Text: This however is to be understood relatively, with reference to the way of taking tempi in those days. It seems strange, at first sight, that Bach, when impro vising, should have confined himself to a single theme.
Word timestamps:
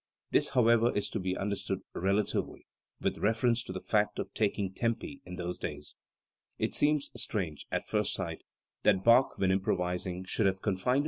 This 0.31 0.49
however 0.57 0.91
is 0.97 1.11
to 1.11 1.19
be 1.19 1.37
understood 1.37 1.81
relatively, 1.93 2.65
with 3.01 3.19
reference 3.19 3.61
to 3.61 3.71
the 3.71 3.83
way 3.93 4.05
of 4.17 4.33
taking 4.33 4.73
tempi 4.73 5.21
in 5.25 5.35
those 5.35 5.59
days. 5.59 5.93
It 6.57 6.73
seems 6.73 7.11
strange, 7.21 7.67
at 7.71 7.87
first 7.87 8.15
sight, 8.15 8.41
that 8.81 9.03
Bach, 9.03 9.37
when 9.37 9.51
impro 9.51 9.77
vising, 9.77 10.25
should 10.25 10.47
have 10.47 10.59
confined 10.59 10.59
himself 10.61 10.63
to 10.63 10.71
a 10.71 10.77
single 10.79 10.93
theme. 10.93 10.99